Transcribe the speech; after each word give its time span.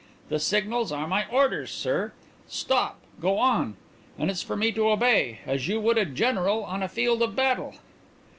The 0.29 0.39
signals 0.39 0.91
are 0.91 1.05
my 1.07 1.27
orders, 1.29 1.69
sir 1.69 2.13
stop! 2.47 2.99
go 3.21 3.37
on! 3.37 3.75
and 4.17 4.31
it's 4.31 4.41
for 4.41 4.55
me 4.57 4.71
to 4.71 4.89
obey, 4.89 5.41
as 5.45 5.67
you 5.67 5.79
would 5.79 5.99
a 5.99 6.05
general 6.05 6.63
on 6.63 6.79
the 6.79 6.87
field 6.87 7.21
of 7.21 7.35
battle. 7.35 7.75